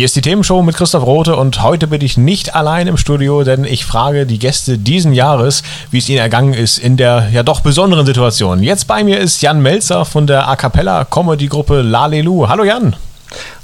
Hier 0.00 0.06
ist 0.06 0.16
die 0.16 0.22
Themenshow 0.22 0.62
mit 0.62 0.76
Christoph 0.76 1.04
Rote 1.04 1.36
und 1.36 1.62
heute 1.62 1.86
bin 1.86 2.00
ich 2.00 2.16
nicht 2.16 2.54
allein 2.54 2.86
im 2.86 2.96
Studio, 2.96 3.44
denn 3.44 3.64
ich 3.64 3.84
frage 3.84 4.24
die 4.24 4.38
Gäste 4.38 4.78
diesen 4.78 5.12
Jahres, 5.12 5.62
wie 5.90 5.98
es 5.98 6.08
ihnen 6.08 6.20
ergangen 6.20 6.54
ist 6.54 6.78
in 6.78 6.96
der 6.96 7.28
ja 7.30 7.42
doch 7.42 7.60
besonderen 7.60 8.06
Situation. 8.06 8.62
Jetzt 8.62 8.86
bei 8.86 9.04
mir 9.04 9.18
ist 9.18 9.42
Jan 9.42 9.60
Melzer 9.60 10.06
von 10.06 10.26
der 10.26 10.48
A 10.48 10.56
Cappella 10.56 11.04
Comedy 11.04 11.48
Gruppe 11.48 11.82
Lalelu. 11.82 12.48
Hallo 12.48 12.64
Jan. 12.64 12.96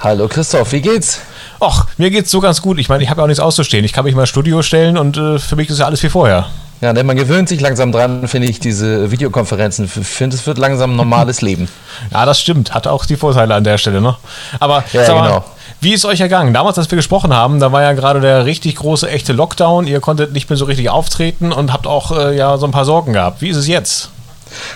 Hallo 0.00 0.28
Christoph, 0.28 0.72
wie 0.72 0.82
geht's? 0.82 1.22
Och, 1.58 1.86
mir 1.96 2.10
geht's 2.10 2.30
so 2.30 2.40
ganz 2.40 2.60
gut. 2.60 2.78
Ich 2.78 2.90
meine, 2.90 3.02
ich 3.02 3.08
habe 3.08 3.20
ja 3.20 3.24
auch 3.24 3.28
nichts 3.28 3.40
auszustehen. 3.40 3.86
Ich 3.86 3.94
kann 3.94 4.04
mich 4.04 4.14
mal 4.14 4.24
ins 4.24 4.28
Studio 4.28 4.60
stellen 4.60 4.98
und 4.98 5.16
äh, 5.16 5.38
für 5.38 5.56
mich 5.56 5.70
ist 5.70 5.78
ja 5.78 5.86
alles 5.86 6.02
wie 6.02 6.10
vorher. 6.10 6.50
Ja, 6.80 6.92
denn 6.92 7.06
man 7.06 7.16
gewöhnt 7.16 7.48
sich 7.48 7.60
langsam 7.60 7.90
dran, 7.90 8.28
finde 8.28 8.48
ich, 8.48 8.60
diese 8.60 9.10
Videokonferenzen. 9.10 9.86
Ich 9.86 10.06
finde, 10.06 10.36
es 10.36 10.46
wird 10.46 10.58
langsam 10.58 10.92
ein 10.92 10.96
normales 10.96 11.42
Leben. 11.42 11.68
Ja, 12.12 12.26
das 12.26 12.38
stimmt. 12.38 12.74
Hat 12.74 12.86
auch 12.86 13.06
die 13.06 13.16
Vorteile 13.16 13.54
an 13.54 13.64
der 13.64 13.78
Stelle, 13.78 14.02
ne? 14.02 14.16
Aber 14.60 14.84
ja, 14.92 15.02
sag 15.02 15.16
mal, 15.16 15.28
genau. 15.28 15.44
wie 15.80 15.94
ist 15.94 16.04
euch 16.04 16.20
ergangen? 16.20 16.52
Damals, 16.52 16.76
als 16.76 16.90
wir 16.90 16.96
gesprochen 16.96 17.32
haben, 17.32 17.58
da 17.58 17.72
war 17.72 17.80
ja 17.80 17.94
gerade 17.94 18.20
der 18.20 18.44
richtig 18.44 18.76
große, 18.76 19.08
echte 19.08 19.32
Lockdown. 19.32 19.86
Ihr 19.86 20.00
konntet 20.00 20.34
nicht 20.34 20.50
mehr 20.50 20.58
so 20.58 20.66
richtig 20.66 20.90
auftreten 20.90 21.52
und 21.52 21.72
habt 21.72 21.86
auch 21.86 22.14
äh, 22.14 22.36
ja 22.36 22.58
so 22.58 22.66
ein 22.66 22.72
paar 22.72 22.84
Sorgen 22.84 23.14
gehabt. 23.14 23.40
Wie 23.40 23.48
ist 23.48 23.56
es 23.56 23.66
jetzt? 23.66 24.10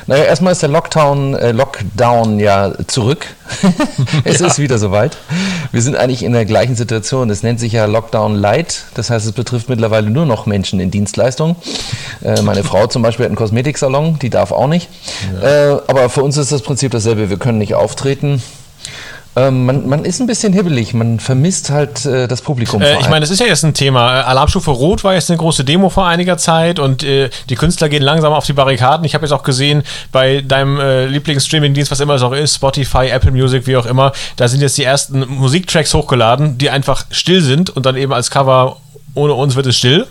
Naja, 0.07 0.25
erstmal 0.25 0.53
ist 0.53 0.63
der 0.63 0.69
Lockdown, 0.69 1.35
äh, 1.35 1.53
Lockdown 1.53 2.39
ja 2.41 2.73
zurück. 2.87 3.27
es 4.25 4.41
Ja. 4.41 4.47
ist 4.47 4.59
wieder 4.59 4.79
soweit. 4.79 5.17
Wir 5.73 5.83
sind 5.83 5.97
eigentlich 5.97 6.23
in 6.23 6.33
der 6.33 6.45
gleichen 6.45 6.77
Situation. 6.77 7.31
Es 7.31 7.43
nennt 7.43 7.61
sich 7.61 7.73
ja 7.73 7.85
Lockdown 7.87 8.35
Light. 8.37 8.85
Das 8.95 9.11
heißt, 9.11 9.27
es 9.27 9.33
betrifft 9.33 9.69
mittlerweile 9.69 10.11
nur 10.11 10.27
noch 10.27 10.47
Menschen 10.47 10.81
in 10.81 10.91
Dienstleistungen. 10.91 11.57
Äh, 12.23 12.43
meine 12.43 12.65
Frau 12.65 12.87
zum 12.87 13.03
Beispiel 13.03 13.25
hat 13.25 13.31
einen 13.31 13.37
Kosmetiksalon, 13.37 14.19
die 14.19 14.31
darf 14.31 14.53
auch 14.53 14.67
nicht. 14.69 14.89
Äh, 15.43 15.77
aber 15.87 16.09
für 16.09 16.23
uns 16.23 16.37
ist 16.37 16.53
das 16.53 16.63
Prinzip 16.63 16.93
dasselbe. 16.93 17.31
Wir 17.31 17.39
können 17.39 17.59
nicht 17.59 17.75
auftreten. 17.75 18.43
Ähm, 19.37 19.65
man, 19.65 19.89
man 19.89 20.05
ist 20.05 20.21
ein 20.21 20.27
bisschen 20.27 20.53
hibbelig. 20.53 20.93
Man 20.93 21.21
vermisst 21.21 21.71
halt 21.71 22.05
äh, 22.05 22.27
das 22.27 22.43
Publikum. 22.43 22.83
Äh, 22.83 22.99
ich 22.99 23.09
meine, 23.09 23.21
das 23.21 23.31
ist 23.31 23.39
ja 23.39 23.47
jetzt 23.47 23.63
ein 23.63 23.75
Thema. 23.75 24.21
Äh, 24.21 24.23
Alarmstufe 24.25 24.71
Rot 24.71 25.05
war 25.05 25.15
jetzt 25.15 25.31
eine 25.31 25.39
große 25.39 25.65
Demo 25.65 25.89
vor 25.89 26.07
einiger 26.07 26.37
Zeit 26.37 26.81
und 26.81 27.05
äh, 27.05 27.31
die 27.49 27.55
Künstler 27.55 27.89
gehen 27.89 28.03
langsam 28.03 28.33
auf 28.33 28.45
die 28.45 28.53
Barrikaden. 28.53 29.05
Ich 29.05 29.15
habe 29.15 29.25
jetzt 29.25 29.33
auch 29.33 29.45
gesehen, 29.45 29.85
bei 30.11 30.41
deinem 30.41 30.81
äh, 30.81 31.07
Lieblingsstreaming-Dienst, 31.07 31.91
was 31.91 32.01
immer 32.01 32.15
es 32.15 32.23
auch 32.23 32.33
ist, 32.33 32.57
Spotify, 32.57 33.09
Apple 33.09 33.31
Music, 33.31 33.67
wie 33.69 33.77
auch 33.77 33.87
immer, 33.87 34.13
da 34.37 34.49
sind 34.49 34.63
jetzt 34.63 34.77
die 34.79 34.85
ersten 34.85 35.21
Musiktracks 35.29 35.95
hochgeladen, 35.95 36.59
die 36.59 36.71
einfach 36.71 37.07
still 37.11 37.41
sind 37.41 37.71
und 37.71 37.87
dann 37.87 37.97
eben 37.97 38.13
als 38.13 38.31
Cover 38.31 38.79
ohne 39.15 39.35
uns 39.35 39.55
wird 39.55 39.67
es 39.67 39.77
still. 39.77 40.07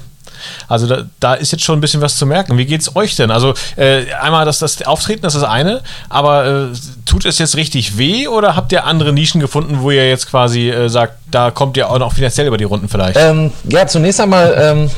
Also 0.67 0.87
da, 0.87 1.03
da 1.19 1.33
ist 1.33 1.51
jetzt 1.51 1.63
schon 1.63 1.77
ein 1.77 1.81
bisschen 1.81 2.01
was 2.01 2.17
zu 2.17 2.25
merken. 2.25 2.57
Wie 2.57 2.65
geht's 2.65 2.95
euch 2.95 3.15
denn? 3.15 3.31
Also 3.31 3.53
äh, 3.75 4.11
einmal 4.21 4.45
das, 4.45 4.59
das 4.59 4.81
Auftreten, 4.85 5.21
das 5.21 5.35
ist 5.35 5.41
das 5.41 5.49
eine, 5.49 5.81
aber 6.09 6.45
äh, 6.45 6.77
tut 7.05 7.25
es 7.25 7.37
jetzt 7.39 7.55
richtig 7.55 7.97
weh 7.97 8.27
oder 8.27 8.55
habt 8.55 8.71
ihr 8.71 8.85
andere 8.85 9.13
Nischen 9.13 9.41
gefunden, 9.41 9.79
wo 9.81 9.91
ihr 9.91 10.07
jetzt 10.07 10.29
quasi 10.29 10.69
äh, 10.69 10.89
sagt, 10.89 11.13
da 11.31 11.51
kommt 11.51 11.77
ihr 11.77 11.89
auch 11.89 11.99
noch 11.99 12.13
finanziell 12.13 12.47
über 12.47 12.57
die 12.57 12.63
Runden 12.63 12.89
vielleicht? 12.89 13.17
Ähm, 13.17 13.51
ja, 13.65 13.87
zunächst 13.87 14.19
einmal 14.19 14.55
ähm, 14.57 14.91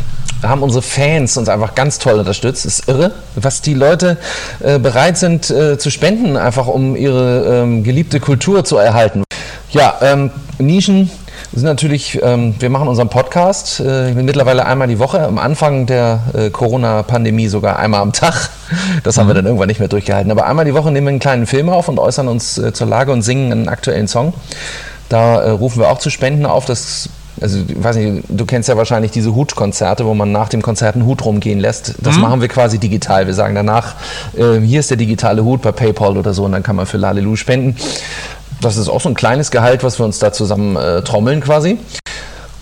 haben 0.44 0.64
unsere 0.64 0.82
Fans 0.82 1.38
uns 1.38 1.50
einfach 1.50 1.76
ganz 1.76 2.00
toll 2.00 2.20
unterstützt. 2.20 2.66
ist 2.66 2.88
irre, 2.88 3.12
was 3.36 3.62
die 3.62 3.74
Leute 3.74 4.18
äh, 4.60 4.80
bereit 4.80 5.18
sind 5.18 5.50
äh, 5.50 5.78
zu 5.78 5.90
spenden, 5.90 6.38
einfach 6.38 6.68
um 6.68 6.96
ihre 6.96 7.62
ähm, 7.62 7.84
geliebte 7.84 8.20
Kultur 8.20 8.64
zu 8.64 8.78
erhalten. 8.78 9.24
Ja, 9.72 9.98
ähm, 10.02 10.32
Nischen 10.58 11.10
sind 11.60 11.68
natürlich, 11.68 12.20
ähm, 12.24 12.56
wir 12.60 12.70
machen 12.70 12.88
unseren 12.88 13.10
Podcast 13.10 13.82
äh, 13.82 14.14
mittlerweile 14.14 14.66
einmal 14.66 14.88
die 14.88 15.00
Woche, 15.00 15.22
am 15.22 15.38
Anfang 15.38 15.86
der 15.86 16.22
äh, 16.34 16.50
Corona-Pandemie 16.50 17.48
sogar 17.48 17.78
einmal 17.78 18.02
am 18.02 18.14
Tag. 18.14 18.50
Das 19.04 19.18
haben 19.18 19.28
wir 19.28 19.34
dann 19.34 19.46
irgendwann 19.46 19.68
nicht 19.68 19.80
mehr 19.80 19.90
durchgehalten. 19.90 20.32
Aber 20.32 20.46
einmal 20.46 20.64
die 20.64 20.74
Woche 20.74 20.92
nehmen 20.92 21.08
wir 21.08 21.10
einen 21.10 21.20
kleinen 21.20 21.46
Film 21.46 21.68
auf 21.68 21.90
und 21.90 22.00
äußern 22.00 22.30
uns 22.30 22.58
äh, 22.58 22.72
zur 22.72 22.88
Lage 22.88 23.12
und 23.12 23.22
singen 23.22 23.52
einen 23.52 23.68
aktuellen 23.68 24.08
Song. 24.08 24.34
Da 25.10 25.42
äh, 25.42 25.50
rufen 25.50 25.82
wir 25.82 25.90
auch 25.90 26.00
zu 26.00 26.10
Spenden 26.10 26.46
auf. 26.46 26.64
Das, 26.64 27.10
also, 27.42 27.60
ich 27.68 27.84
weiß 27.84 27.98
nicht, 27.98 28.24
du 28.30 28.46
kennst 28.46 28.70
ja 28.70 28.78
wahrscheinlich 28.78 29.12
diese 29.12 29.36
Hutkonzerte, 29.36 30.06
wo 30.06 30.14
man 30.14 30.32
nach 30.32 30.48
dem 30.48 30.62
Konzert 30.62 30.96
einen 30.96 31.06
Hut 31.06 31.26
rumgehen 31.26 31.60
lässt. 31.60 31.96
Das 32.00 32.18
machen 32.18 32.40
wir 32.40 32.48
quasi 32.48 32.78
digital. 32.78 33.28
Wir 33.28 33.34
sagen 33.34 33.56
danach, 33.56 33.96
äh, 34.38 34.60
hier 34.62 34.80
ist 34.80 34.90
der 34.90 34.98
digitale 34.98 35.44
Hut 35.44 35.62
bei 35.62 35.74
PayPal 35.74 36.18
oder 36.18 36.34
so 36.34 36.46
und 36.46 36.54
dann 36.54 36.64
kann 36.64 36.78
man 36.78 36.86
für 36.86 36.98
Lalelu 36.98 37.36
spenden. 37.36 37.76
Das 38.62 38.78
ist 38.78 38.88
auch 38.88 39.02
so 39.02 39.10
ein 39.10 39.16
kleines 39.16 39.52
Gehalt, 39.52 39.84
was 39.84 40.00
wir 40.00 40.06
uns 40.06 40.20
da 40.20 40.32
zusammen 40.32 40.76
äh, 40.76 41.02
trommeln 41.02 41.42
quasi. 41.42 41.80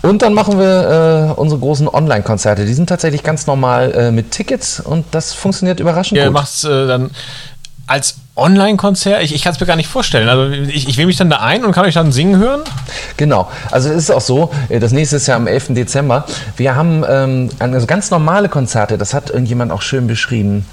Und 0.02 0.22
dann 0.22 0.32
machen 0.32 0.58
wir 0.58 1.34
äh, 1.36 1.40
unsere 1.40 1.60
großen 1.60 1.86
Online-Konzerte. 1.86 2.64
Die 2.64 2.72
sind 2.72 2.88
tatsächlich 2.88 3.22
ganz 3.22 3.46
normal 3.46 3.92
äh, 3.92 4.10
mit 4.10 4.30
Tickets 4.30 4.80
und 4.80 5.04
das 5.10 5.34
funktioniert 5.34 5.78
überraschend 5.78 6.16
ihr 6.16 6.24
gut. 6.24 6.32
macht 6.32 6.48
es 6.48 6.64
äh, 6.64 6.86
dann 6.86 7.10
als 7.86 8.16
Online-Konzert? 8.36 9.22
Ich, 9.22 9.34
ich 9.34 9.42
kann 9.42 9.52
es 9.52 9.60
mir 9.60 9.66
gar 9.66 9.76
nicht 9.76 9.88
vorstellen. 9.88 10.28
Also 10.28 10.50
ich, 10.52 10.88
ich 10.88 10.96
wähle 10.96 11.06
mich 11.06 11.16
dann 11.16 11.30
da 11.30 11.38
ein 11.38 11.64
und 11.64 11.72
kann 11.72 11.84
euch 11.84 11.94
dann 11.94 12.12
singen 12.12 12.36
hören? 12.38 12.60
Genau. 13.16 13.50
Also 13.70 13.88
es 13.90 13.96
ist 13.96 14.10
auch 14.10 14.20
so, 14.20 14.50
äh, 14.68 14.78
das 14.80 14.92
nächste 14.92 15.16
ist 15.16 15.26
ja 15.26 15.36
am 15.36 15.46
11. 15.46 15.68
Dezember. 15.74 16.24
Wir 16.56 16.74
haben 16.76 17.04
ähm, 17.08 17.50
also 17.58 17.86
ganz 17.86 18.10
normale 18.10 18.48
Konzerte, 18.48 18.96
das 18.98 19.12
hat 19.14 19.30
irgendjemand 19.30 19.72
auch 19.72 19.82
schön 19.82 20.06
beschrieben, 20.06 20.66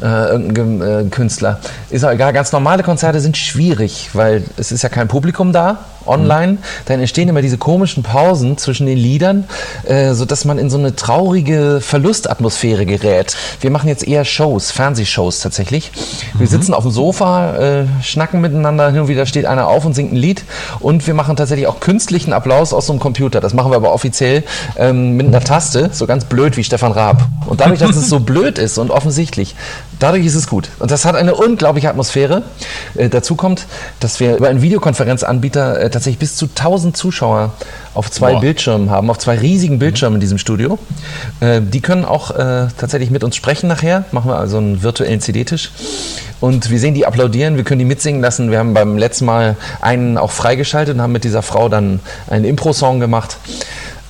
äh, 0.00 0.06
irgendein 0.30 0.78
Ge- 0.80 1.00
äh, 1.06 1.08
Künstler. 1.10 1.58
Ist 1.90 2.04
auch 2.04 2.10
egal, 2.10 2.32
ganz 2.32 2.52
normale 2.52 2.82
Konzerte 2.82 3.20
sind 3.20 3.36
schwierig, 3.36 4.10
weil 4.14 4.44
es 4.56 4.72
ist 4.72 4.82
ja 4.82 4.88
kein 4.88 5.08
Publikum 5.08 5.52
da, 5.52 5.78
online. 6.10 6.58
Dann 6.86 7.00
entstehen 7.00 7.28
immer 7.28 7.42
diese 7.42 7.58
komischen 7.58 8.02
Pausen 8.02 8.58
zwischen 8.58 8.86
den 8.86 8.98
Liedern, 8.98 9.44
äh, 9.84 10.12
sodass 10.12 10.44
man 10.44 10.58
in 10.58 10.68
so 10.68 10.78
eine 10.78 10.94
traurige 10.94 11.80
Verlustatmosphäre 11.80 12.84
gerät. 12.84 13.36
Wir 13.60 13.70
machen 13.70 13.88
jetzt 13.88 14.06
eher 14.06 14.24
Shows, 14.24 14.70
Fernsehshows 14.70 15.40
tatsächlich. 15.40 15.90
Wir 16.34 16.46
sitzen 16.46 16.74
auf 16.74 16.82
dem 16.82 16.92
Sofa, 16.92 17.56
äh, 17.56 17.84
schnacken 18.02 18.40
miteinander, 18.40 18.90
hin 18.90 19.00
und 19.00 19.08
wieder 19.08 19.26
steht 19.26 19.46
einer 19.46 19.68
auf 19.68 19.84
und 19.84 19.94
singt 19.94 20.12
ein 20.12 20.16
Lied 20.16 20.44
und 20.80 21.06
wir 21.06 21.14
machen 21.14 21.36
tatsächlich 21.36 21.66
auch 21.66 21.80
künstlichen 21.80 22.32
Applaus 22.32 22.72
aus 22.72 22.86
so 22.86 22.92
einem 22.92 23.00
Computer. 23.00 23.40
Das 23.40 23.54
machen 23.54 23.70
wir 23.70 23.76
aber 23.76 23.92
offiziell 23.92 24.42
ähm, 24.76 25.16
mit 25.16 25.26
einer 25.26 25.40
Taste, 25.40 25.90
so 25.92 26.06
ganz 26.06 26.24
blöd 26.24 26.56
wie 26.56 26.64
Stefan 26.64 26.92
Raab. 26.92 27.26
Und 27.46 27.60
dadurch, 27.60 27.80
dass 27.80 27.96
es 27.96 28.08
so 28.08 28.20
blöd 28.20 28.58
ist 28.58 28.78
und 28.78 28.90
offensichtlich, 28.90 29.54
dadurch 30.00 30.26
ist 30.26 30.34
es 30.34 30.48
gut. 30.48 30.68
Und 30.80 30.90
das 30.90 31.04
hat 31.04 31.14
eine 31.14 31.34
unglaubliche 31.34 31.88
Atmosphäre. 31.88 32.42
Äh, 32.96 33.08
dazu 33.08 33.36
kommt, 33.36 33.66
dass 34.00 34.18
wir 34.18 34.36
über 34.36 34.48
einen 34.48 34.62
Videokonferenzanbieter 34.62 35.80
äh, 35.80 35.90
tatsächlich 35.90 36.18
bis 36.18 36.36
zu 36.36 36.46
1000 36.46 36.96
Zuschauer 36.96 37.52
auf 37.94 38.10
zwei 38.10 38.32
Boah. 38.32 38.40
Bildschirmen 38.40 38.90
haben, 38.90 39.10
auf 39.10 39.18
zwei 39.18 39.38
riesigen 39.38 39.78
Bildschirmen 39.78 40.16
in 40.16 40.20
diesem 40.20 40.38
Studio. 40.38 40.78
Äh, 41.40 41.60
die 41.60 41.80
können 41.80 42.04
auch 42.04 42.30
äh, 42.32 42.68
tatsächlich 42.76 43.10
mit 43.10 43.22
uns 43.22 43.36
sprechen 43.36 43.68
nachher. 43.68 44.04
Machen 44.10 44.30
wir 44.30 44.36
also 44.36 44.58
einen 44.58 44.82
virtuellen 44.82 45.20
CD-Tisch. 45.20 45.70
Und 46.40 46.70
wir 46.70 46.78
sehen 46.78 46.94
die 46.94 47.06
applaudieren, 47.06 47.56
wir 47.56 47.64
können 47.64 47.80
die 47.80 47.84
mitsingen 47.84 48.22
lassen. 48.22 48.50
Wir 48.50 48.58
haben 48.58 48.72
beim 48.72 48.96
letzten 48.96 49.26
Mal 49.26 49.56
einen 49.82 50.16
auch 50.16 50.30
freigeschaltet 50.30 50.94
und 50.94 51.02
haben 51.02 51.12
mit 51.12 51.24
dieser 51.24 51.42
Frau 51.42 51.68
dann 51.68 52.00
einen 52.28 52.46
Impro-Song 52.46 52.98
gemacht. 52.98 53.36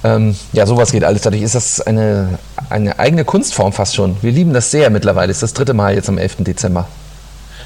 Ähm, 0.02 0.36
ja, 0.52 0.66
sowas 0.66 0.92
geht 0.92 1.04
alles. 1.04 1.22
Dadurch 1.22 1.42
ist 1.42 1.54
das 1.54 1.80
eine, 1.80 2.38
eine 2.68 2.98
eigene 2.98 3.24
Kunstform 3.24 3.72
fast 3.72 3.94
schon. 3.94 4.16
Wir 4.22 4.32
lieben 4.32 4.52
das 4.52 4.70
sehr 4.70 4.90
mittlerweile. 4.90 5.30
Ist 5.30 5.42
das 5.42 5.52
dritte 5.52 5.74
Mal 5.74 5.94
jetzt 5.94 6.08
am 6.08 6.18
11. 6.18 6.36
Dezember. 6.38 6.86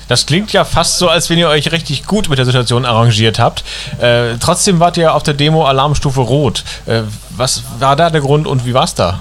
Das 0.09 0.27
klingt 0.27 0.53
ja 0.53 0.65
fast 0.65 0.99
so, 0.99 1.09
als 1.09 1.31
wenn 1.31 1.39
ihr 1.39 1.49
euch 1.49 1.73
richtig 1.73 2.07
gut 2.07 2.29
mit 2.29 2.39
der 2.39 2.45
Situation 2.45 2.85
arrangiert 2.85 3.39
habt. 3.39 3.65
Äh, 4.01 4.37
trotzdem 4.39 4.81
wart 4.81 4.97
ihr 4.97 5.15
auf 5.15 5.23
der 5.23 5.35
Demo 5.35 5.65
Alarmstufe 5.65 6.21
Rot. 6.21 6.63
Äh, 6.87 7.03
was 7.31 7.63
war 7.79 7.97
da 7.97 8.11
der 8.11 8.21
Grund 8.21 8.47
und 8.47 8.67
wie 8.67 8.75
war 8.75 8.85
es 8.85 8.95
da? 8.95 9.21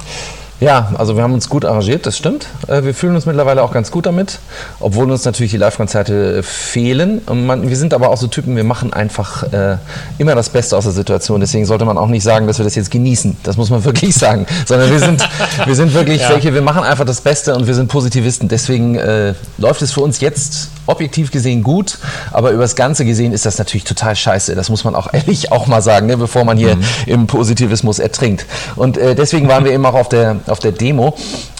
Ja, 0.63 0.93
also 0.97 1.17
wir 1.17 1.23
haben 1.23 1.33
uns 1.33 1.49
gut 1.49 1.65
arrangiert, 1.65 2.05
das 2.05 2.17
stimmt. 2.17 2.47
Äh, 2.69 2.83
Wir 2.83 2.93
fühlen 2.93 3.15
uns 3.15 3.25
mittlerweile 3.25 3.61
auch 3.63 3.73
ganz 3.73 3.91
gut 3.91 4.05
damit, 4.05 4.39
obwohl 4.79 5.11
uns 5.11 5.25
natürlich 5.25 5.51
die 5.51 5.57
Live-Konzerte 5.57 6.41
fehlen. 6.41 7.19
Und 7.25 7.45
man, 7.45 7.67
wir 7.69 7.75
sind 7.75 7.93
aber 7.93 8.09
auch 8.09 8.15
so 8.15 8.27
Typen, 8.27 8.55
wir 8.55 8.63
machen 8.63 8.93
einfach 8.93 9.43
äh, 9.51 9.75
immer 10.19 10.35
das 10.35 10.47
Beste 10.47 10.77
aus 10.77 10.85
der 10.85 10.93
Situation. 10.93 11.41
Deswegen 11.41 11.65
sollte 11.65 11.83
man 11.83 11.97
auch 11.97 12.07
nicht 12.07 12.23
sagen, 12.23 12.47
dass 12.47 12.59
wir 12.59 12.63
das 12.63 12.75
jetzt 12.75 12.91
genießen. 12.91 13.35
Das 13.43 13.57
muss 13.57 13.69
man 13.71 13.83
wirklich 13.85 14.15
sagen. 14.15 14.45
Sondern 14.65 14.89
wir 14.89 14.99
sind, 14.99 15.27
wir 15.65 15.75
sind 15.75 15.93
wirklich 15.93 16.21
Ja. 16.21 16.29
welche, 16.29 16.53
wir 16.53 16.61
machen 16.61 16.83
einfach 16.83 17.05
das 17.05 17.19
Beste 17.19 17.55
und 17.55 17.67
wir 17.67 17.73
sind 17.75 17.89
Positivisten. 17.89 18.47
Deswegen 18.47 18.95
äh, 18.95 19.33
läuft 19.57 19.81
es 19.81 19.91
für 19.91 19.99
uns 20.01 20.21
jetzt 20.21 20.69
objektiv 20.85 21.31
gesehen 21.31 21.63
gut, 21.63 21.97
aber 22.31 22.51
übers 22.51 22.75
Ganze 22.75 23.05
gesehen 23.05 23.31
ist 23.31 23.45
das 23.45 23.57
natürlich 23.57 23.85
total 23.85 24.15
scheiße. 24.15 24.53
Das 24.55 24.69
muss 24.69 24.83
man 24.85 24.95
auch 24.95 25.13
ehrlich 25.13 25.51
auch 25.51 25.67
mal 25.67 25.81
sagen, 25.81 26.07
ne, 26.07 26.15
bevor 26.15 26.45
man 26.45 26.57
hier 26.57 26.77
im 27.05 27.27
Positivismus 27.27 27.99
ertrinkt. 27.99 28.45
Und 28.77 28.97
äh, 28.97 29.13
deswegen 29.15 29.47
waren 29.49 29.65
wir 29.65 29.71
eben 29.73 29.85
auch 29.85 29.93
auf 29.93 30.07
der, 30.09 30.37
auf 30.53 30.59
der 30.59 30.71
Demo. 30.71 31.15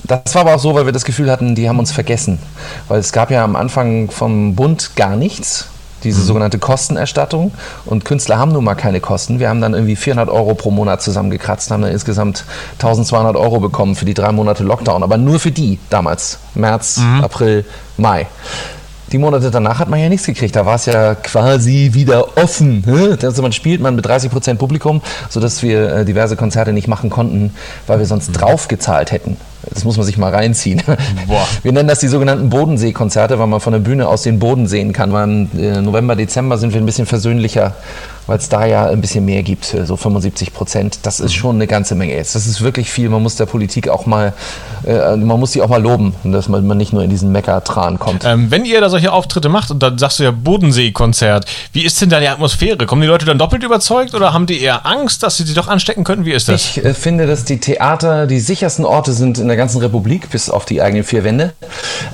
Das 0.06 0.34
war 0.36 0.42
aber 0.42 0.56
auch 0.56 0.60
so, 0.60 0.74
weil 0.76 0.86
wir 0.86 0.94
das 0.94 1.04
Gefühl 1.04 1.30
hatten, 1.30 1.56
die 1.56 1.68
haben 1.68 1.80
uns 1.80 1.92
vergessen. 1.92 2.40
Weil 2.88 3.00
es 3.00 3.12
gab 3.12 3.32
ja 3.32 3.44
am 3.44 3.58
Anfang 3.58 4.10
vom 4.10 4.56
Bund 4.56 4.96
gar 4.96 5.18
nichts. 5.18 5.68
diese 6.04 6.22
mhm. 6.22 6.26
sogenannte 6.26 6.60
Kostenerstattung. 6.60 7.52
Und 7.86 8.06
Künstler 8.06 8.38
haben 8.38 8.52
nun 8.52 8.64
mal 8.64 8.76
keine 8.76 9.00
Kosten. 9.00 9.40
Wir 9.40 9.50
haben 9.50 9.62
dann 9.62 9.74
irgendwie 9.74 9.96
400 9.96 10.30
Euro 10.30 10.54
pro 10.54 10.70
Monat 10.70 11.02
zusammengekratzt, 11.02 11.72
haben 11.72 11.82
dann 11.82 11.92
insgesamt 11.92 12.46
1200 12.74 13.36
Euro 13.36 13.60
bekommen 13.60 13.96
für 13.96 14.06
die 14.06 14.14
drei 14.14 14.32
Monate 14.32 14.64
Lockdown. 14.64 15.02
Aber 15.02 15.18
nur 15.18 15.40
für 15.40 15.52
die 15.52 15.80
damals. 15.90 16.40
März, 16.56 16.98
mhm. 16.98 17.24
April, 17.24 17.66
Mai. 17.98 18.28
Die 19.14 19.20
Monate 19.20 19.52
danach 19.52 19.78
hat 19.78 19.90
man 19.90 20.00
ja 20.00 20.10
nichts 20.10 20.26
gekriegt. 20.26 20.56
Da 20.56 20.66
war 20.66 20.76
es 20.76 20.88
ja 20.88 21.14
quasi 21.14 21.92
wieder 21.94 22.36
offen. 22.36 22.84
Also 23.22 23.44
man 23.44 23.52
spielt 23.52 23.80
man 23.80 23.96
mit 23.96 24.06
30 24.06 24.32
Prozent 24.32 24.60
Publikum, 24.60 25.02
sodass 25.30 25.62
wir 25.62 25.98
äh, 25.98 26.06
diverse 26.06 26.36
Konzerte 26.36 26.74
nicht 26.74 26.88
machen 26.88 27.12
konnten, 27.12 27.54
weil 27.86 28.00
wir 28.00 28.08
sonst 28.08 28.32
draufgezahlt 28.32 29.12
hätten. 29.12 29.38
Das 29.70 29.84
muss 29.84 29.98
man 29.98 30.06
sich 30.06 30.18
mal 30.18 30.34
reinziehen. 30.34 30.82
Boah. 31.28 31.48
Wir 31.62 31.72
nennen 31.72 31.88
das 31.88 32.00
die 32.00 32.08
sogenannten 32.08 32.50
Bodensee-Konzerte, 32.50 33.40
weil 33.40 33.48
man 33.48 33.60
von 33.60 33.74
der 33.74 33.80
Bühne 33.80 34.08
aus 34.08 34.24
den 34.24 34.40
Boden 34.40 34.68
sehen 34.68 34.94
kann. 34.94 35.14
Weil 35.14 35.24
im 35.24 35.50
äh, 35.58 35.82
November, 35.82 36.16
Dezember 36.16 36.58
sind 36.58 36.74
wir 36.74 36.82
ein 36.82 36.86
bisschen 36.86 37.06
versöhnlicher 37.06 37.74
weil 38.28 38.38
es 38.38 38.50
da 38.50 38.66
ja 38.66 38.86
ein 38.86 39.02
bisschen 39.02 39.26
mehr 39.26 39.44
gibt, 39.44 39.66
so 39.66 39.98
75 39.98 40.54
Prozent. 40.54 41.00
Das 41.04 41.20
ist 41.20 41.34
schon 41.34 41.56
eine 41.56 41.68
ganze 41.68 41.96
Menge 41.96 42.16
jetzt. 42.16 42.36
Das 42.36 42.48
ist 42.48 42.62
wirklich 42.62 42.90
viel. 42.90 43.10
Man 43.10 43.22
muss 43.22 43.36
der 43.36 43.46
Politik 43.46 43.90
auch 43.90 44.06
mal, 44.06 44.34
äh, 44.86 45.16
man 45.18 45.40
muss 45.40 45.52
sie 45.52 45.62
auch 45.62 45.68
mal 45.68 45.82
loben, 45.82 46.16
dass 46.24 46.48
man, 46.48 46.66
man 46.66 46.78
nicht 46.78 46.94
nur 46.94 47.04
in 47.04 47.10
diesen 47.10 47.32
Meckertran 47.32 48.00
kommt. 48.00 48.24
Ähm, 48.26 48.50
wenn 48.50 48.66
ihr 48.66 48.80
da 48.80 48.90
solche 48.90 49.12
Auftritte 49.12 49.50
macht 49.50 49.72
und 49.72 49.84
dann 49.84 49.98
sagst 49.98 50.20
du 50.20 50.24
ja 50.24 50.32
Bodensee-Konzert, 50.32 51.46
wie 51.74 51.84
ist 51.84 52.02
denn 52.02 52.10
da 52.10 52.20
die 52.20 52.28
Atmosphäre? 52.28 52.86
Kommen 52.86 53.02
die 53.02 53.08
Leute 53.08 53.26
dann 53.26 53.38
doppelt 53.38 53.64
überzeugt 53.64 54.14
oder 54.14 54.34
haben 54.34 54.46
die 54.46 54.62
eher 54.62 54.86
Angst, 54.86 55.24
dass 55.24 55.38
sie 55.38 55.44
sie 55.44 55.54
doch 55.54 55.68
anstecken 55.68 56.04
könnten? 56.04 56.26
Wie 56.26 56.32
ist 56.32 56.48
das? 56.48 56.62
Ich 56.62 56.84
äh, 56.84 56.94
finde, 56.94 57.28
dass 57.28 57.44
die 57.44 57.60
Theater 57.60 58.28
die 58.28 58.40
sichersten 58.40 58.86
Orte 58.86 59.12
sind 59.12 59.38
in 59.38 59.48
der 59.48 59.53
ganzen 59.56 59.82
Republik, 59.82 60.30
bis 60.30 60.50
auf 60.50 60.66
die 60.66 60.82
eigenen 60.82 61.04
vier 61.04 61.24
Wände. 61.24 61.54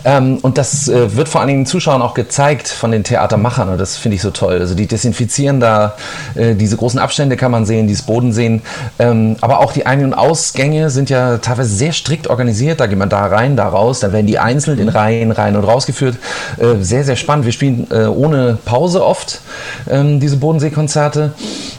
Ähm, 0.06 0.38
und 0.42 0.58
das 0.58 0.88
äh, 0.88 1.16
wird 1.16 1.30
vor 1.30 1.42
allen 1.42 1.50
Dingen 1.50 1.66
Zuschauern 1.66 2.02
auch 2.02 2.14
gezeigt 2.14 2.68
von 2.68 2.92
den 2.92 3.04
Theatermachern 3.04 3.70
und 3.70 3.78
das 3.80 3.98
finde 3.98 4.16
ich 4.16 4.22
so 4.22 4.32
toll. 4.32 4.60
Also 4.60 4.76
die 4.76 4.88
desinfizieren 4.88 5.60
da 5.60 5.96
äh, 6.36 6.56
diese 6.56 6.78
großen 6.78 7.00
Abstände 7.00 7.38
kann 7.38 7.52
man 7.52 7.66
sehen, 7.66 7.88
dieses 7.88 8.04
Boden 8.04 8.34
sehen. 8.34 8.62
Ähm, 8.98 9.36
aber 9.42 9.60
auch 9.60 9.74
die 9.74 9.86
Ein- 9.86 10.04
und 10.04 10.14
Ausgänge 10.14 10.90
sind 10.90 11.10
ja 11.10 11.38
teilweise 11.38 11.74
sehr 11.74 11.94
strikt 11.94 12.28
organisiert. 12.28 12.80
Da 12.80 12.88
geht 12.88 12.98
man 12.98 13.10
da 13.10 13.26
rein, 13.26 13.56
da 13.56 13.68
raus. 13.68 14.00
Da 14.00 14.12
werden 14.12 14.28
die 14.28 14.40
einzeln 14.40 14.80
in 14.80 14.90
Reihen 14.90 15.32
rein 15.32 15.56
und 15.56 15.64
rausgeführt. 15.64 16.18
Äh, 16.58 16.82
sehr, 16.82 17.04
sehr 17.04 17.16
spannend. 17.16 17.46
Wir 17.46 17.52
spielen 17.52 17.88
äh, 17.92 18.06
ohne 18.06 18.58
Pause 18.66 19.06
oft 19.06 19.42
ähm, 19.90 20.20
diese 20.20 20.38
Bodenseekonzerte, 20.38 21.34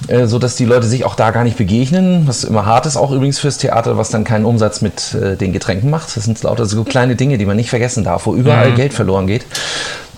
äh, 0.08 0.26
sodass 0.26 0.56
die 0.56 0.64
Leute 0.64 0.86
sich 0.86 1.04
auch 1.04 1.14
da 1.14 1.30
gar 1.30 1.44
nicht 1.44 1.56
begegnen. 1.56 2.26
Was 2.26 2.44
immer 2.44 2.66
hart 2.66 2.86
ist, 2.86 2.96
auch 2.96 3.10
übrigens 3.12 3.38
fürs 3.38 3.58
Theater, 3.58 3.96
was 3.96 4.10
dann 4.10 4.24
keinen 4.24 4.44
Umsatz 4.44 4.80
mit 4.80 5.14
äh, 5.14 5.36
den 5.36 5.52
Getränken 5.52 5.90
macht. 5.90 6.16
Das 6.16 6.24
sind 6.24 6.42
lauter 6.42 6.66
so 6.66 6.84
kleine 6.84 7.16
Dinge, 7.16 7.38
die 7.38 7.46
man 7.46 7.56
nicht 7.56 7.70
vergessen 7.70 8.04
darf, 8.04 8.26
wo 8.26 8.34
überall 8.34 8.70
mhm. 8.70 8.76
Geld 8.76 8.94
verloren 8.94 9.26
geht. 9.26 9.44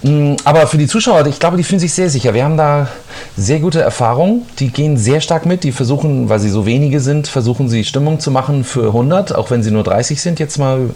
Mm, 0.02 0.34
aber 0.44 0.66
für 0.66 0.78
die 0.78 0.86
Zuschauer, 0.86 1.26
ich 1.26 1.38
glaube, 1.38 1.56
die 1.56 1.62
fühlen 1.62 1.78
sich 1.78 1.94
sehr 1.94 2.10
sicher. 2.10 2.34
Wir 2.34 2.44
haben 2.44 2.56
da 2.56 2.88
sehr 3.36 3.60
gute 3.60 3.80
Erfahrungen. 3.80 4.42
Die 4.58 4.68
gehen 4.68 4.96
sehr 4.96 5.20
stark 5.20 5.46
mit. 5.46 5.64
Die 5.64 5.72
versuchen, 5.72 6.28
weil 6.28 6.40
sie 6.40 6.50
so 6.50 6.66
wenige 6.66 7.00
sind, 7.00 7.28
versuchen 7.28 7.68
sie 7.68 7.84
Stimmung 7.84 8.20
zu 8.20 8.30
machen 8.30 8.64
für 8.64 8.88
100, 8.88 9.34
auch 9.34 9.50
wenn 9.50 9.62
sie 9.62 9.70
nur 9.70 9.84
30 9.84 10.20
sind, 10.20 10.40
jetzt 10.40 10.58
mal 10.58 10.90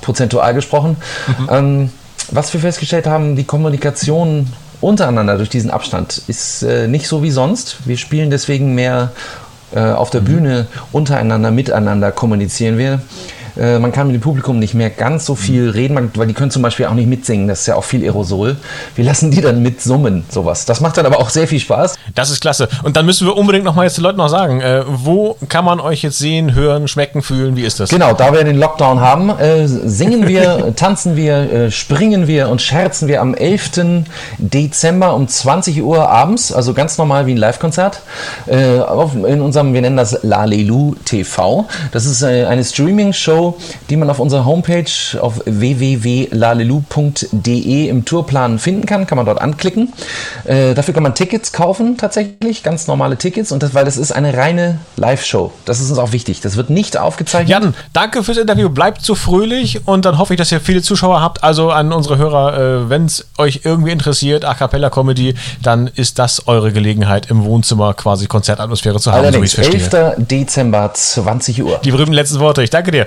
prozentual 0.00 0.54
gesprochen. 0.54 0.96
Mhm. 1.26 1.48
Ähm, 1.50 1.90
was 2.30 2.52
wir 2.52 2.60
festgestellt 2.60 3.06
haben, 3.06 3.36
die 3.36 3.44
Kommunikation 3.44 4.48
untereinander 4.80 5.36
durch 5.36 5.48
diesen 5.48 5.70
Abstand 5.70 6.22
ist 6.28 6.62
äh, 6.62 6.88
nicht 6.88 7.08
so 7.08 7.22
wie 7.22 7.30
sonst. 7.30 7.86
Wir 7.86 7.96
spielen 7.96 8.30
deswegen 8.30 8.74
mehr 8.74 9.12
äh, 9.74 9.80
auf 9.80 10.10
der 10.10 10.20
mhm. 10.22 10.26
Bühne 10.26 10.66
untereinander, 10.92 11.50
miteinander 11.50 12.12
kommunizieren 12.12 12.78
wir. 12.78 13.00
Äh, 13.58 13.78
man 13.78 13.92
kann 13.92 14.06
mit 14.06 14.14
dem 14.14 14.22
Publikum 14.22 14.58
nicht 14.58 14.74
mehr 14.74 14.90
ganz 14.90 15.24
so 15.24 15.34
viel 15.34 15.70
reden, 15.70 16.10
weil 16.14 16.26
die 16.26 16.34
können 16.34 16.50
zum 16.50 16.62
Beispiel 16.62 16.86
auch 16.86 16.94
nicht 16.94 17.08
mitsingen. 17.08 17.48
Das 17.48 17.60
ist 17.60 17.66
ja 17.66 17.74
auch 17.74 17.84
viel 17.84 18.02
Aerosol. 18.02 18.56
Wir 18.94 19.04
lassen 19.04 19.30
die 19.30 19.40
dann 19.40 19.62
mitsummen, 19.62 20.24
sowas. 20.28 20.64
Das 20.64 20.80
macht 20.80 20.96
dann 20.96 21.06
aber 21.06 21.18
auch 21.18 21.30
sehr 21.30 21.48
viel 21.48 21.60
Spaß. 21.60 21.96
Das 22.14 22.30
ist 22.30 22.40
klasse. 22.40 22.68
Und 22.84 22.96
dann 22.96 23.06
müssen 23.06 23.26
wir 23.26 23.36
unbedingt 23.36 23.64
noch 23.64 23.74
mal 23.74 23.84
jetzt 23.84 23.96
den 23.96 24.04
Leuten 24.04 24.18
noch 24.18 24.28
sagen, 24.28 24.60
äh, 24.60 24.82
wo 24.86 25.36
kann 25.48 25.64
man 25.64 25.80
euch 25.80 26.02
jetzt 26.02 26.18
sehen, 26.18 26.54
hören, 26.54 26.88
schmecken, 26.88 27.22
fühlen? 27.22 27.56
Wie 27.56 27.64
ist 27.64 27.80
das? 27.80 27.90
Genau, 27.90 28.12
da 28.12 28.32
wir 28.32 28.44
den 28.44 28.58
Lockdown 28.58 29.00
haben, 29.00 29.30
äh, 29.30 29.66
singen 29.66 30.28
wir, 30.28 30.72
tanzen 30.76 31.16
wir, 31.16 31.52
äh, 31.52 31.70
springen 31.70 32.26
wir 32.26 32.48
und 32.48 32.62
scherzen 32.62 33.08
wir 33.08 33.20
am 33.20 33.34
11. 33.34 34.04
Dezember 34.38 35.14
um 35.14 35.26
20 35.26 35.82
Uhr 35.82 36.08
abends, 36.08 36.52
also 36.52 36.74
ganz 36.74 36.98
normal 36.98 37.26
wie 37.26 37.32
ein 37.32 37.38
Live-Konzert, 37.38 38.02
äh, 38.46 38.76
in 38.76 39.40
unserem, 39.40 39.74
wir 39.74 39.80
nennen 39.80 39.96
das 39.96 40.22
Lalelu 40.22 40.94
TV. 41.04 41.66
Das 41.92 42.06
ist 42.06 42.22
eine 42.22 42.64
Streaming-Show 42.64 43.47
die 43.90 43.96
man 43.96 44.08
auf 44.10 44.18
unserer 44.18 44.44
Homepage 44.44 44.90
auf 45.20 45.40
www.lalelu.de 45.44 47.88
im 47.88 48.04
Tourplan 48.04 48.58
finden 48.58 48.86
kann. 48.86 49.06
Kann 49.06 49.16
man 49.16 49.26
dort 49.26 49.40
anklicken. 49.40 49.92
Äh, 50.44 50.74
dafür 50.74 50.94
kann 50.94 51.02
man 51.02 51.14
Tickets 51.14 51.52
kaufen, 51.52 51.96
tatsächlich, 51.96 52.62
ganz 52.62 52.86
normale 52.86 53.16
Tickets. 53.16 53.52
Und 53.52 53.62
das, 53.62 53.74
weil 53.74 53.84
das 53.84 53.96
ist 53.96 54.12
eine 54.12 54.36
reine 54.36 54.78
Live-Show. 54.96 55.52
Das 55.64 55.80
ist 55.80 55.90
uns 55.90 55.98
auch 55.98 56.12
wichtig. 56.12 56.40
Das 56.40 56.56
wird 56.56 56.70
nicht 56.70 56.96
aufgezeichnet. 56.96 57.48
Jan, 57.48 57.74
danke 57.92 58.22
fürs 58.22 58.38
Interview. 58.38 58.68
Bleibt 58.68 59.02
so 59.02 59.14
fröhlich 59.14 59.86
und 59.86 60.04
dann 60.04 60.18
hoffe 60.18 60.34
ich, 60.34 60.38
dass 60.38 60.52
ihr 60.52 60.60
viele 60.60 60.82
Zuschauer 60.82 61.20
habt. 61.20 61.44
Also 61.44 61.70
an 61.70 61.92
unsere 61.92 62.18
Hörer, 62.18 62.58
äh, 62.58 62.90
wenn 62.90 63.06
es 63.06 63.26
euch 63.38 63.60
irgendwie 63.64 63.92
interessiert, 63.92 64.44
A 64.44 64.54
Cappella 64.54 64.90
Comedy, 64.90 65.34
dann 65.62 65.86
ist 65.86 66.18
das 66.18 66.46
eure 66.46 66.72
Gelegenheit, 66.72 67.30
im 67.30 67.44
Wohnzimmer 67.44 67.94
quasi 67.94 68.26
Konzertatmosphäre 68.26 69.00
zu 69.00 69.12
haben, 69.12 69.20
Allerdings, 69.20 69.52
so 69.52 69.62
11. 69.62 70.16
Dezember, 70.18 70.92
20 70.92 71.62
Uhr. 71.62 71.80
Die 71.84 71.90
berühmten 71.90 72.12
letzten 72.12 72.40
Worte. 72.40 72.62
Ich 72.62 72.70
danke 72.70 72.90
dir. 72.90 73.06